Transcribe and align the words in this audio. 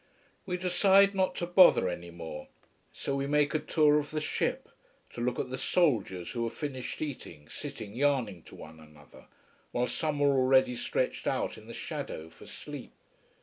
We 0.47 0.57
decide 0.57 1.13
not 1.13 1.35
to 1.35 1.45
bother 1.45 1.87
any 1.87 2.09
more. 2.09 2.47
So 2.91 3.13
we 3.15 3.27
make 3.27 3.53
a 3.53 3.59
tour 3.59 3.99
of 3.99 4.09
the 4.09 4.19
ship 4.19 4.67
to 5.13 5.21
look 5.21 5.37
at 5.37 5.51
the 5.51 5.59
soldiers, 5.59 6.31
who 6.31 6.43
have 6.45 6.57
finished 6.57 7.03
eating, 7.03 7.47
sitting 7.49 7.93
yarning 7.93 8.41
to 8.45 8.55
one 8.55 8.79
another, 8.79 9.27
while 9.71 9.85
some 9.85 10.19
are 10.23 10.35
already 10.35 10.75
stretched 10.75 11.27
out 11.27 11.55
in 11.55 11.67
the 11.67 11.73
shadow, 11.75 12.31
for 12.31 12.47
sleep. 12.47 12.93